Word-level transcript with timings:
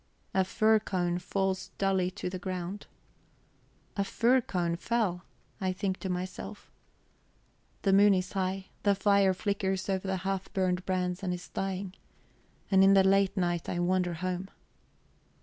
A 0.33 0.43
fir 0.43 0.79
cone 0.79 1.19
falls 1.19 1.69
dully 1.77 2.09
to 2.09 2.27
the 2.27 2.39
ground. 2.39 2.87
A 3.95 4.03
fir 4.03 4.41
cone 4.41 4.75
fell! 4.75 5.25
I 5.61 5.71
think 5.73 5.99
to 5.99 6.09
myself. 6.09 6.71
The 7.83 7.93
moon 7.93 8.15
is 8.15 8.31
high, 8.33 8.69
the 8.81 8.95
fire 8.95 9.35
flickers 9.35 9.89
over 9.89 10.07
the 10.07 10.17
half 10.25 10.51
burned 10.53 10.87
brands 10.87 11.21
and 11.21 11.31
is 11.35 11.49
dying. 11.49 11.93
And 12.71 12.83
in 12.83 12.95
the 12.95 13.03
late 13.03 13.37
night 13.37 13.69
I 13.69 13.77
wander 13.77 14.15
home. 14.15 14.49